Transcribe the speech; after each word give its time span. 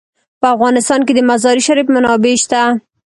په 0.41 0.47
افغانستان 0.55 0.99
کې 1.05 1.13
د 1.15 1.19
مزارشریف 1.29 1.87
منابع 1.95 2.33
شته. 2.43 2.61